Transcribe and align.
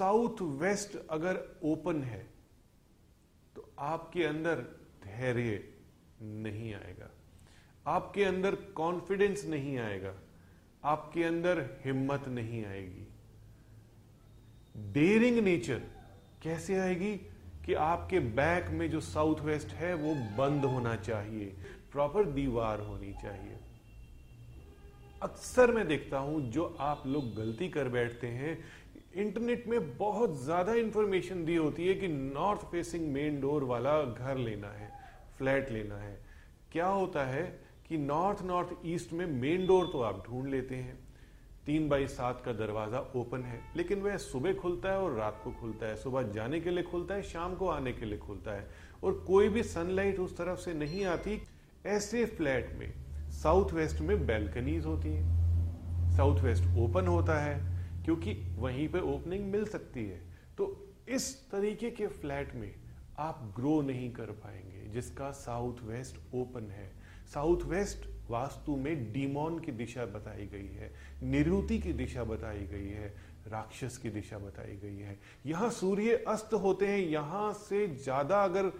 South 0.00 0.40
west 0.60 0.96
अगर 1.10 1.38
open 1.64 2.02
है 2.02 2.22
तो 3.56 3.72
आपके 3.78 4.24
अंदर 4.24 4.54
धैर्य 5.04 5.62
नहीं 6.22 6.72
आएगा। 6.74 7.10
आपके 7.86 8.24
अंदर 8.24 8.54
कॉन्फिडेंस 8.54 9.44
नहीं 9.44 9.76
आएगा। 9.78 10.14
आपके 10.84 11.24
अंदर 11.24 11.60
हिम्मत 11.84 12.28
नहीं 12.28 12.64
आएगी। 12.64 13.06
डेरिंग 14.92 15.38
नेचर 15.38 15.82
कैसे 16.42 16.78
आएगी 16.78 17.14
कि 17.66 17.74
आपके 17.74 18.20
बैक 18.20 18.70
में 18.70 18.88
जो 18.90 19.00
साउथ 19.00 19.40
वेस्ट 19.40 19.68
है, 19.68 19.94
वो 19.94 20.14
बंद 20.38 20.64
होना 20.64 20.96
चाहिए 20.96 21.54
प्रॉपर 21.92 22.24
दीवार 22.24 22.80
होनी 22.80 23.12
चाहिए। 23.12 23.58
अक्सर 25.22 25.72
मैं 25.72 25.86
देखता 25.88 26.18
हूँ, 26.18 26.50
जो 26.50 26.76
आप 26.80 27.02
लोग 27.06 27.34
गलती 27.34 27.68
कर 27.68 27.88
बैठते 27.88 28.26
हैं 28.26 28.58
इंटरनेट 29.10 29.66
में 29.68 29.96
बहुत 29.98 30.42
ज़्यादा 30.42 30.74
इंफॉर्मेशन 30.74 31.44
दी 31.44 31.54
होती 31.56 31.86
है 31.86 31.94
कि 31.94 32.08
नॉर्थ 32.08 32.60
फेसिंग 32.62 33.12
मेन 33.12 33.40
डोर 33.40 33.64
वाला 33.64 34.02
घर 34.02 34.36
लेना 34.38 34.68
है 34.68 34.90
फ्लैट 35.38 35.70
लेना 35.70 35.96
है। 35.96 36.18
क्या 36.72 36.86
होता 36.86 37.24
है 37.24 37.42
कि 37.88 37.98
नॉर्थ 37.98 38.42
नॉर्थ 38.42 38.86
ईस्ट 38.86 39.12
में 39.12 39.26
मेन 39.26 39.66
डोर 39.66 39.86
तो 39.86 40.00
आप 40.00 40.22
ढूंढ 40.26 40.48
लेते 40.48 40.74
हैं। 40.74 40.98
तीन 41.66 41.88
बाई 41.88 42.06
सात 42.06 42.42
का 42.44 42.52
दरवाज़ा 42.52 42.98
ओपन 43.16 43.42
है, 43.42 43.60
लेकिन 43.76 44.00
वह 44.02 44.16
सुबह 44.16 44.52
खुलता 44.52 44.92
है 44.92 44.98
और 44.98 45.14
रात 45.14 45.40
को 45.44 45.50
खुलता 45.52 45.86
है। 45.86 45.96
सुबह 45.96 46.22
जाने 46.32 46.60
के 46.60 46.70
लिए 46.70 46.82
खुलता 46.82 47.14
है, 47.14 47.22
शाम 47.22 47.54
को 47.54 47.68
आने 47.68 47.92
के 47.92 48.06
लिए 48.06 48.18
खुलता 48.18 48.50
है। 48.50 48.68
और 49.04 49.12
कोई 49.26 49.48
भी 49.48 49.62
सनलाइट 49.62 50.18
उस 50.20 50.36
तरफ़ 50.36 50.58
से 50.60 50.74
नहीं 50.74 51.04
आती, 51.06 51.40
ऐसे 51.86 52.24
फ्लैट 52.26 52.72
में 52.78 52.92
साउथ 53.32 53.72
वेस्ट 53.72 54.00
में 54.00 54.26
बैल्कनीज 54.26 54.86
होती 54.86 55.08
हैं। 55.08 56.16
साउथ 56.16 56.40
वेस्ट 56.40 56.78
ओपन 56.78 57.06
होता 57.06 57.38
है 57.40 57.58
क्योंकि 58.04 58.34
वहीं 58.56 58.88
पे 58.88 59.00
ओपनिंग 59.08 59.50
मिल 59.52 59.64
सकती 59.66 60.04
है। 60.04 60.20
तो 60.58 60.74
इस 61.08 61.34
तरीके 61.50 61.90
के 61.90 62.06
फ्लैट 62.06 62.54
में 62.54 62.72
आप 63.18 63.40
ग्रो 63.56 63.80
नहीं 63.82 64.10
कर 64.12 64.30
पाएँगे, 64.36 64.88
जिसका 64.90 65.30
साउथ 65.32 65.82
वेस्ट 65.84 66.34
ओपन 66.34 66.70
है। 66.70 66.90
साउथ 67.34 67.62
वेस्ट 67.64 68.08
वास्तु 68.30 68.76
में 68.76 69.12
डीमोन 69.12 69.58
की 69.58 69.72
दिशा 69.72 70.04
बताई 70.06 70.46
गई 70.46 70.68
है 70.70 70.92
निरुति 71.22 71.78
की 71.78 71.92
दिशा 71.92 72.24
बताई 72.24 72.66
गई 72.66 72.88
है 72.88 73.08
राक्षस 73.48 73.96
की 73.96 74.10
दिशा 74.10 74.38
बताई 74.38 74.76
गई 74.76 74.98
है। 74.98 75.18
यहाँ 75.46 75.70
सूर्य 75.70 76.16
अस्त 76.28 76.54
होते 76.54 76.86
हैं, 76.86 76.98
यहाँ 76.98 77.52
से 77.52 77.86
ज़्यादा 77.96 78.42
अगर 78.44 78.72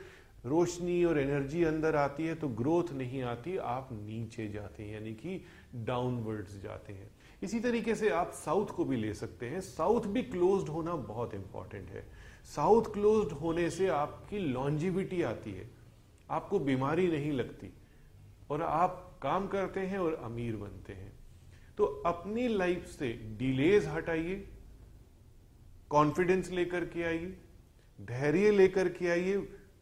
रोशनी 0.44 1.04
और 1.04 1.18
एनर्जी 1.18 1.62
अंदर 1.64 1.96
आती 1.96 2.26
है 2.26 2.34
तो 2.34 2.48
ग्रोथ 2.48 2.92
नहीं 2.92 3.22
आती, 3.22 3.56
आप 3.56 3.88
नीचे 3.92 4.48
जाते 4.48 4.82
हैं, 4.82 4.92
यानी 4.92 5.12
कि 5.12 5.44
डाउनवर्ड्स 5.74 6.62
जाते 6.62 6.92
हैं। 6.92 7.10
इसी 7.42 7.60
तरीके 7.60 7.94
से 7.94 8.08
आप 8.08 8.32
साउथ 8.34 8.66
को 8.66 8.84
भी 8.84 8.96
ले 8.96 9.12
सकते 9.14 9.46
हैं। 9.46 9.60
साउथ 9.60 10.06
भी 10.06 10.22
क्लोज्ड 10.22 10.68
होना 10.68 10.94
बहुत 10.94 11.34
इंपॉर्टेंट 11.34 11.88
है। 11.88 12.04
साउथ 12.46 12.92
क्लोज्ड 12.92 13.32
होने 13.32 13.68
से 13.70 13.88
आपकी 13.88 14.38
लॉन्जिविटी 14.38 15.22
आती 15.22 15.52
है। 15.52 15.70
आपको 16.30 16.58
बीमारी 16.58 17.06
नहीं 17.08 17.32
लगती 17.32 17.72
और 18.50 18.62
आप 18.62 19.18
काम 19.22 19.46
करते 19.46 19.80
हैं 19.80 19.98
और 19.98 20.14
अमीर 20.14 20.56
बनते 20.56 20.92
हैं। 20.92 21.12
तो 21.78 21.84
अपनी 22.06 22.48
लाइफ 22.48 22.86
से 22.88 23.12
डिलेज 23.38 23.86
हटाइए 23.86 24.48
कॉन्फिडेंस 25.90 26.50
लेकर 26.50 26.84
के 26.84 27.02
आइए, 27.02 27.36
धैर्य 27.98 28.50
लेकर 28.50 28.88
के 28.88 29.08
आइए 29.08 29.36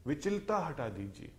विचलता 0.09 0.59
हटा 0.59 0.89
दीजिए 0.89 1.33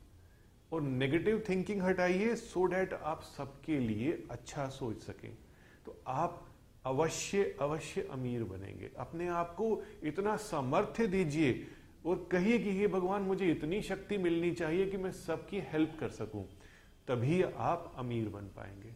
और 0.73 0.81
नेगेटिव 0.81 1.43
थिंकिंग 1.49 1.81
हटाइए 1.81 2.35
सो 2.35 2.65
डैट 2.65 2.93
आप 2.93 3.21
सबके 3.21 3.79
लिए 3.79 4.27
अच्छा 4.31 4.67
सोच 4.69 5.01
सकें। 5.01 5.37
तो 5.85 6.01
आप 6.07 6.45
अवश्य 6.85 7.57
अवश्य 7.61 8.01
अमीर 8.01 8.43
बनेंगे। 8.43 8.91
अपने 8.97 9.27
आप 9.27 9.55
को 9.55 9.83
इतना 10.03 10.35
सामर्थ्य 10.35 11.07
दीजिए 11.07 11.67
और 12.05 12.29
कहिए 12.31 12.59
कि, 12.59 12.71
हे 12.71 12.87
भगवान, 12.87 13.21
मुझे 13.21 13.51
इतनी 13.51 13.81
शक्ति 13.81 14.17
मिलनी 14.17 14.51
चाहिए 14.51 14.85
कि 14.85 14.97
मैं 14.97 15.11
सबकी 15.11 15.59
हेल्प 15.59 15.97
कर 15.99 16.09
सकूँ। 16.09 16.45
तभी 17.07 17.43
आप 17.43 17.93
अमीर 17.95 18.29
बन 18.29 18.41
पाएँगे। 18.41 18.89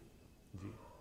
जी। 0.55 0.71